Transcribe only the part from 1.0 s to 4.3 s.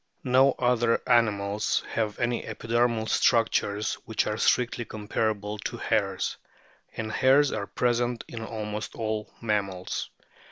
animals have any epidermal structures which